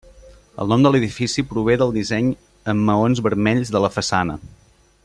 El 0.63 0.69
nom 0.71 0.85
de 0.85 0.91
l'edifici 0.95 1.45
prové 1.51 1.75
del 1.83 1.93
disseny 1.99 2.33
amb 2.75 2.89
maons 2.89 3.23
vermells 3.29 3.75
de 3.77 3.85
la 3.87 3.93
façana. 4.01 4.43